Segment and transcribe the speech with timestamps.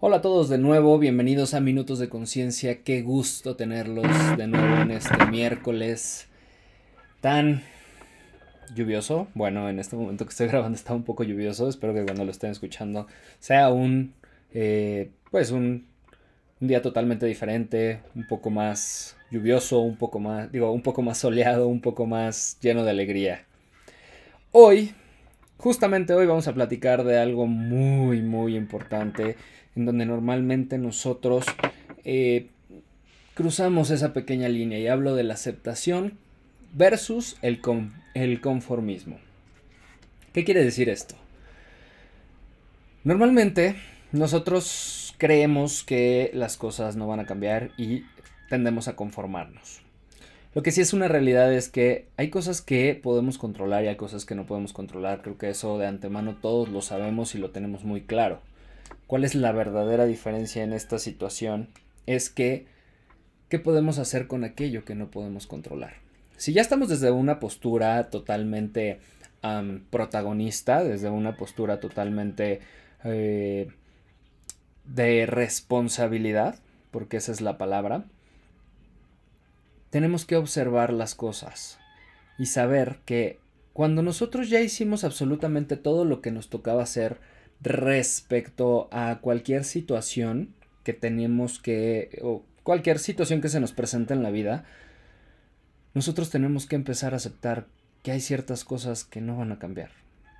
[0.00, 2.84] Hola a todos de nuevo, bienvenidos a Minutos de Conciencia.
[2.84, 6.28] Qué gusto tenerlos de nuevo en este miércoles
[7.20, 7.64] tan
[8.76, 9.26] lluvioso.
[9.34, 11.68] Bueno, en este momento que estoy grabando está un poco lluvioso.
[11.68, 13.08] Espero que cuando lo estén escuchando
[13.40, 14.14] sea un,
[14.54, 15.88] eh, pues un,
[16.60, 21.18] un día totalmente diferente, un poco más lluvioso, un poco más, digo, un poco más
[21.18, 23.46] soleado, un poco más lleno de alegría.
[24.52, 24.94] Hoy,
[25.56, 29.34] justamente hoy vamos a platicar de algo muy, muy importante
[29.78, 31.46] en donde normalmente nosotros
[32.04, 32.48] eh,
[33.34, 36.18] cruzamos esa pequeña línea y hablo de la aceptación
[36.74, 37.60] versus el,
[38.14, 39.18] el conformismo.
[40.32, 41.14] ¿Qué quiere decir esto?
[43.04, 43.76] Normalmente
[44.10, 48.02] nosotros creemos que las cosas no van a cambiar y
[48.50, 49.80] tendemos a conformarnos.
[50.54, 53.96] Lo que sí es una realidad es que hay cosas que podemos controlar y hay
[53.96, 55.22] cosas que no podemos controlar.
[55.22, 58.40] Creo que eso de antemano todos lo sabemos y lo tenemos muy claro
[59.06, 61.68] cuál es la verdadera diferencia en esta situación
[62.06, 62.66] es que
[63.48, 65.94] ¿qué podemos hacer con aquello que no podemos controlar?
[66.36, 69.00] Si ya estamos desde una postura totalmente
[69.90, 72.60] protagonista, desde una postura totalmente
[73.04, 73.68] eh,
[74.84, 76.58] de responsabilidad,
[76.90, 78.04] porque esa es la palabra,
[79.90, 81.78] tenemos que observar las cosas
[82.38, 83.38] y saber que
[83.72, 87.18] cuando nosotros ya hicimos absolutamente todo lo que nos tocaba hacer,
[87.60, 94.22] respecto a cualquier situación que tenemos que, o cualquier situación que se nos presenta en
[94.22, 94.64] la vida,
[95.94, 97.66] nosotros tenemos que empezar a aceptar
[98.02, 99.90] que hay ciertas cosas que no van a cambiar.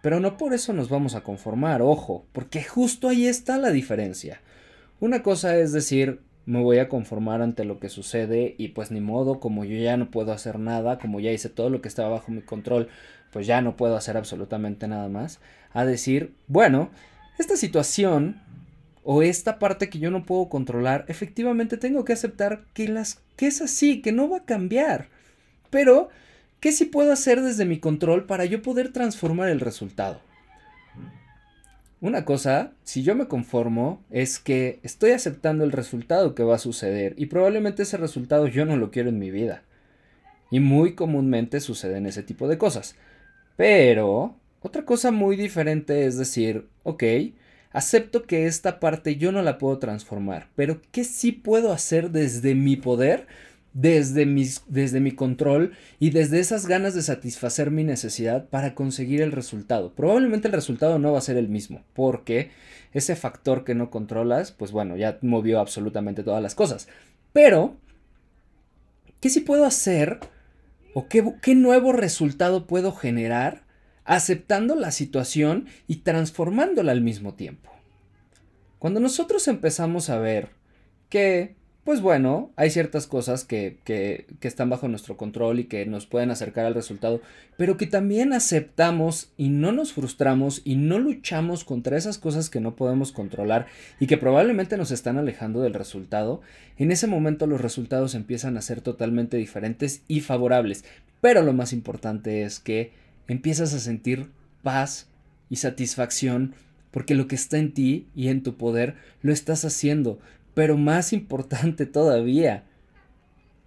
[0.03, 4.41] Pero no por eso nos vamos a conformar, ojo, porque justo ahí está la diferencia.
[5.01, 9.03] Una cosa es decir, me voy a conformar ante lo que sucede y pues ni
[9.03, 12.09] modo, como yo ya no puedo hacer nada, como ya hice todo lo que estaba
[12.09, 12.89] bajo mi control,
[13.31, 15.41] pues ya no puedo hacer absolutamente nada más,
[15.75, 16.89] a decir, bueno,
[17.39, 18.41] esta situación
[19.05, 23.47] o esta parte que yo no puedo controlar, efectivamente tengo que aceptar que, las, que
[23.49, 25.09] es así, que no va a cambiar.
[25.69, 26.09] Pero,
[26.61, 30.23] ¿qué sí puedo hacer desde mi control para yo poder transformar el resultado?
[32.01, 36.61] Una cosa, si yo me conformo, es que estoy aceptando el resultado que va a
[36.61, 39.65] suceder y probablemente ese resultado yo no lo quiero en mi vida.
[40.53, 42.95] Y muy comúnmente suceden ese tipo de cosas.
[43.57, 47.03] Pero otra cosa muy diferente es decir, ok,
[47.73, 52.55] acepto que esta parte yo no la puedo transformar, pero ¿qué sí puedo hacer desde
[52.55, 53.27] mi poder?
[53.81, 54.27] Desde,
[54.67, 59.95] desde mi control y desde esas ganas de satisfacer mi necesidad para conseguir el resultado.
[59.95, 62.51] Probablemente el resultado no va a ser el mismo, porque
[62.93, 66.89] ese factor que no controlas, pues bueno, ya movió absolutamente todas las cosas.
[67.33, 67.77] Pero,
[69.21, 70.19] ¿qué sí puedo hacer?
[70.95, 73.69] ¿O qué, qué nuevo resultado puedo generar
[74.09, 77.71] aceptando la situación y transformándola al mismo tiempo.
[78.79, 80.49] Cuando nosotros empezamos a ver
[81.11, 86.05] que, pues bueno, hay ciertas cosas que, que, están bajo nuestro control y que nos
[86.05, 87.23] pueden acercar al resultado,
[87.57, 92.61] pero que también aceptamos y no nos frustramos y no luchamos contra esas cosas que
[92.61, 93.67] no podemos controlar
[94.01, 96.43] y que probablemente nos están alejando del resultado,
[96.77, 100.85] en ese momento los resultados empiezan a ser totalmente diferentes y favorables.
[101.21, 102.93] Pero lo más importante es que
[103.29, 104.29] empiezas a sentir
[104.63, 105.09] paz
[105.49, 106.55] y satisfacción
[106.91, 110.19] porque lo que está en ti y en tu poder lo estás haciendo.
[110.59, 112.65] Pero más importante todavía,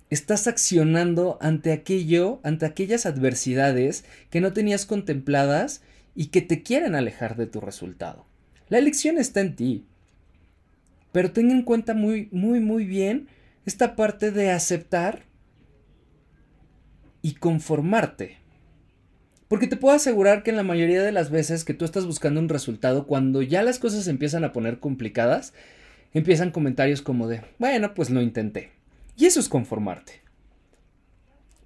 [0.09, 5.83] estás accionando ante aquello, ante aquellas adversidades que no tenías contempladas
[6.15, 8.25] y que te quieren alejar de tu resultado.
[8.67, 9.85] La elección está en ti.
[11.13, 13.29] Pero ten en cuenta muy, muy, muy bien
[13.65, 15.23] esta parte de aceptar
[17.21, 18.39] y conformarte.
[19.47, 22.41] Porque te puedo asegurar que en la mayoría de las veces que tú estás buscando
[22.41, 25.53] un resultado, cuando ya las cosas empiezan a poner complicadas,
[26.13, 28.71] empiezan comentarios como de, bueno, pues lo intenté.
[29.17, 30.21] Y eso es conformarte.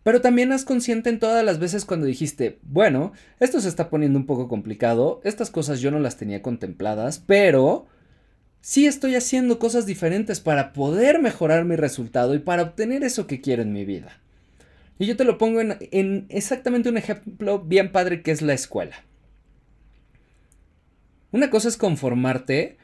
[0.03, 4.19] Pero también haz consciente en todas las veces cuando dijiste, bueno, esto se está poniendo
[4.19, 7.87] un poco complicado, estas cosas yo no las tenía contempladas, pero
[8.61, 13.41] sí estoy haciendo cosas diferentes para poder mejorar mi resultado y para obtener eso que
[13.41, 14.19] quiero en mi vida.
[14.99, 18.95] Y yo te lo pongo en, exactamente un ejemplo bien padre que es la escuela.
[21.31, 22.77] Una cosa es conformarte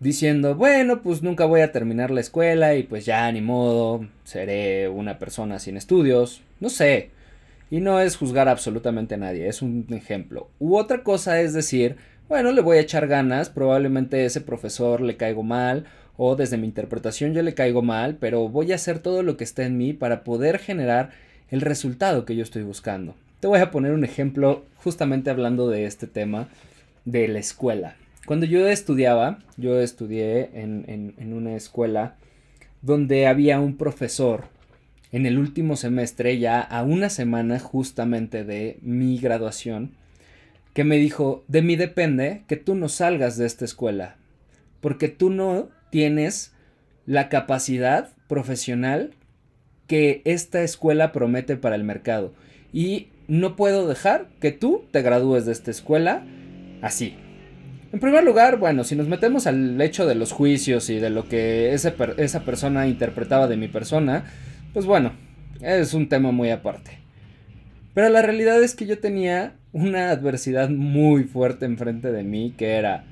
[0.00, 4.88] diciendo, bueno, pues nunca voy a terminar la escuela y pues ya ni modo, seré
[4.88, 7.10] una persona sin estudios, no sé.
[7.70, 10.48] Y no es juzgar absolutamente a nadie, es un ejemplo.
[10.58, 11.96] U otra cosa es decir,
[12.28, 15.84] bueno, le voy a echar ganas, probablemente ese profesor le caigo mal
[16.16, 19.44] o desde mi interpretación yo le caigo mal, pero voy a hacer todo lo que
[19.44, 21.10] esté en mí para poder generar
[21.50, 23.14] el resultado que yo estoy buscando.
[23.40, 26.48] Te voy a poner un ejemplo justamente hablando de este tema
[27.04, 27.96] de la escuela.
[28.30, 32.14] Cuando yo estudiaba, yo estudié en, una escuela
[32.80, 34.44] donde había un profesor
[35.10, 39.96] en el último semestre, ya a una semana justamente de mi graduación,
[40.74, 44.14] que me dijo, de mí depende que tú no salgas de esta escuela,
[44.80, 46.52] porque tú no tienes
[47.06, 49.10] la capacidad profesional
[49.88, 52.32] que esta escuela promete para el mercado.
[52.72, 56.24] Y no puedo dejar que tú te gradúes de esta escuela
[56.80, 57.16] así.
[57.92, 61.28] En primer lugar, bueno, si nos metemos al hecho de los juicios y de lo
[61.28, 64.24] que esa persona interpretaba de mi persona,
[64.72, 65.12] pues bueno,
[65.60, 66.98] es un tema muy aparte.
[67.94, 72.72] Pero la realidad es que yo tenía una adversidad muy fuerte enfrente de mí que
[72.72, 73.04] era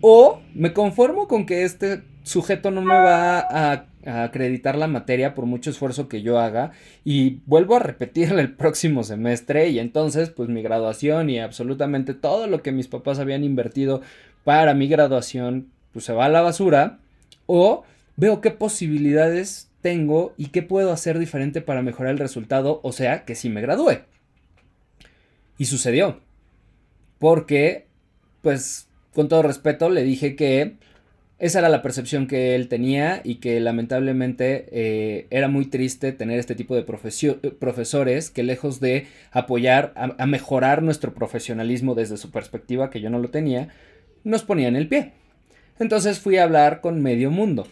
[0.00, 5.46] o me conformo con que este sujeto no me va a, acreditar la materia por
[5.46, 6.72] mucho esfuerzo que yo haga
[7.04, 12.46] y vuelvo a repetirla el próximo semestre y entonces pues mi graduación y absolutamente todo
[12.46, 14.00] lo que mis papás habían invertido
[14.44, 16.98] para mi graduación pues se va a la basura
[17.46, 17.84] o
[18.16, 23.24] veo qué posibilidades tengo y qué puedo hacer diferente para mejorar el resultado, o sea,
[23.24, 24.00] que si me gradúe.
[25.58, 26.20] Y sucedió.
[27.18, 27.86] Porque,
[28.42, 30.76] pues, con todo respeto, le dije que
[31.40, 36.38] esa era la percepción que él tenía y que lamentablemente eh, era muy triste tener
[36.38, 42.90] este tipo de profesores que lejos de apoyar a, mejorar nuestro profesionalismo desde su perspectiva,
[42.90, 43.68] que yo no lo tenía,
[44.22, 45.12] nos ponían el pie.
[45.78, 47.66] Entonces fui a hablar con medio mundo.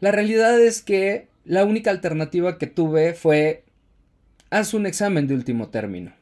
[0.00, 3.62] La realidad es que la única alternativa que tuve fue
[4.50, 6.14] haz un examen de último término.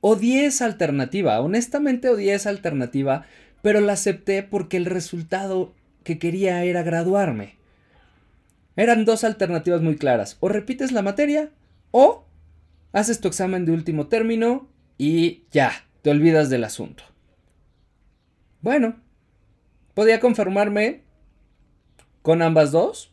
[0.00, 3.26] Odié esa alternativa, honestamente odié esa alternativa,
[3.60, 5.74] pero la acepté porque el resultado
[6.04, 7.56] que quería era graduarme.
[8.76, 11.50] Eran dos alternativas muy claras, o repites la materia
[11.90, 12.24] o
[12.92, 14.68] haces tu examen de último término
[14.98, 15.72] y ya,
[16.02, 17.04] te olvidas del asunto.
[18.60, 18.96] Bueno,
[19.94, 21.02] podía conformarme
[22.22, 23.10] con ambas dos,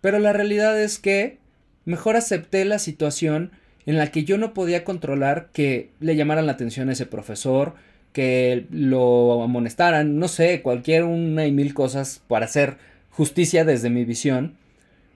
[0.00, 1.38] pero la realidad es que
[1.84, 3.52] mejor acepté la situación
[3.86, 7.74] en la que yo no podía controlar que le llamaran la atención a ese profesor,
[8.16, 12.78] que lo amonestaran, no sé, cualquier una y mil cosas para hacer
[13.10, 14.54] justicia desde mi visión.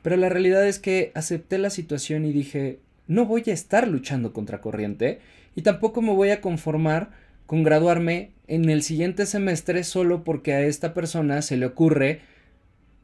[0.02, 4.34] Pero la realidad es que acepté la situación y dije, no voy a estar luchando
[4.34, 5.20] contra corriente
[5.56, 7.08] y tampoco me voy a conformar
[7.46, 12.20] con graduarme en el siguiente semestre solo porque a esta persona se le ocurre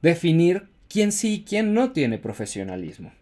[0.02, 3.12] definir quién sí y quién no tiene profesionalismo.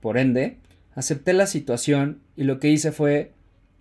[0.00, 0.56] Por ende,
[0.94, 3.32] acepté la situación y lo que hice fue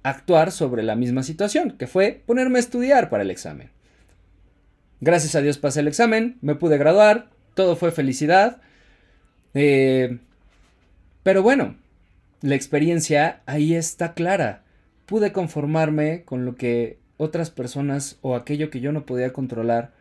[0.03, 3.69] actuar sobre la misma situación, que fue ponerme a estudiar para el examen.
[4.99, 8.61] Gracias a Dios pasé el examen, me pude graduar, todo fue felicidad.
[9.53, 10.19] Eh,
[11.23, 11.75] pero bueno,
[12.41, 14.63] la experiencia ahí está clara.
[15.05, 19.91] Pude conformarme con lo que otras personas o aquello que yo no podía controlar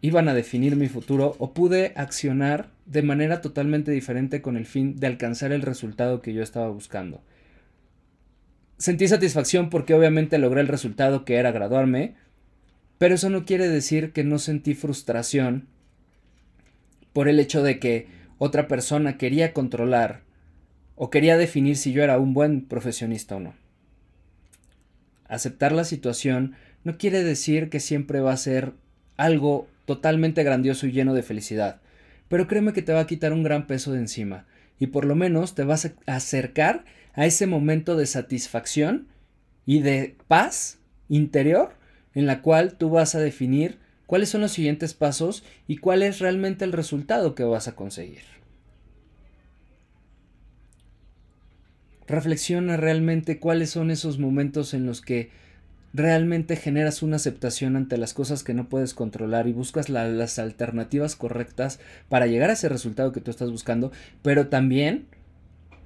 [0.00, 4.96] iban a definir mi futuro o pude accionar de manera totalmente diferente con el fin
[4.96, 7.22] de alcanzar el resultado que yo estaba buscando.
[8.78, 12.14] Sentí satisfacción porque obviamente logré el resultado que era graduarme,
[12.98, 15.68] pero eso no quiere decir que no sentí frustración
[17.12, 20.22] por el hecho de que otra persona quería controlar
[20.96, 23.54] o quería definir si yo era un buen profesionista o no.
[25.28, 28.72] Aceptar la situación no quiere decir que siempre va a ser
[29.16, 31.80] algo totalmente grandioso y lleno de felicidad.
[32.28, 34.46] Pero créeme que te va a quitar un gran peso de encima
[34.78, 36.84] y por lo menos te vas a acercar
[37.14, 39.08] a ese momento de satisfacción
[39.66, 40.78] y de paz
[41.08, 41.74] interior
[42.14, 46.18] en la cual tú vas a definir cuáles son los siguientes pasos y cuál es
[46.18, 48.22] realmente el resultado que vas a conseguir.
[52.06, 55.30] Reflexiona realmente cuáles son esos momentos en los que
[55.94, 61.16] realmente generas una aceptación ante las cosas que no puedes controlar y buscas las alternativas
[61.16, 61.78] correctas
[62.08, 63.90] para llegar a ese resultado que tú estás buscando,
[64.22, 65.06] pero también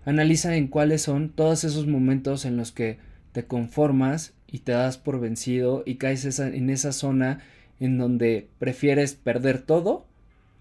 [0.09, 2.99] analiza en cuáles son todos esos momentos en los que
[3.33, 7.41] te conformas y te das por vencido y caes en esa zona
[7.79, 10.07] en donde prefieres perder todo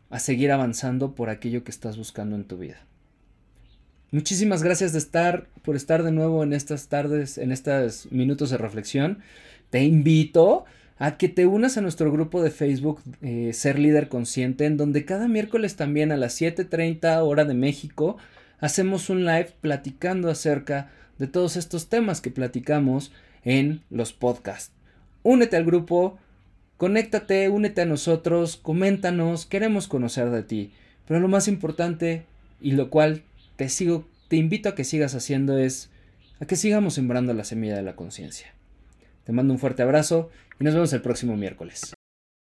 [0.09, 2.85] a seguir avanzando por aquello que estás buscando en tu vida.
[4.11, 8.57] Muchísimas gracias de estar, por estar de nuevo en estas tardes, en estos minutos de
[8.57, 9.19] reflexión.
[9.69, 10.65] Te invito
[10.97, 15.05] a que te unas a nuestro grupo de Facebook eh, Ser Líder Consciente, en donde
[15.05, 18.17] cada miércoles también a las 7.30 hora de México
[18.59, 23.11] hacemos un live platicando acerca de todos estos temas que platicamos
[23.43, 24.73] en los podcasts.
[25.23, 26.17] Únete al grupo,
[26.77, 30.71] conéctate, únete a nosotros, coméntanos, queremos conocer de ti.
[31.07, 32.25] Pero lo más importante
[32.61, 33.23] y lo cual
[33.55, 35.89] te sigo, te invito a que sigas haciendo es
[36.39, 38.53] a que sigamos sembrando la semilla de la conciencia.
[39.23, 41.96] Te mando un fuerte abrazo y nos vemos el próximo miércoles.